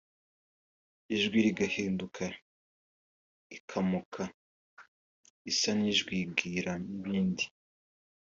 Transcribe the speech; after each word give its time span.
ijwi 1.15 1.37
rigahinduka 1.45 2.23
ikamoka 3.57 4.23
isa 5.51 5.71
n’ijwigira 5.79 6.71
n’ibindi 6.85 7.45